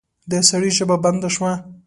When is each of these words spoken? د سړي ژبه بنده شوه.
د 0.31 0.33
سړي 0.49 0.69
ژبه 0.77 0.95
بنده 1.03 1.29
شوه. 1.35 1.51